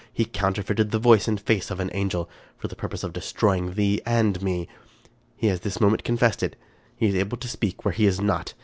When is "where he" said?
7.85-8.07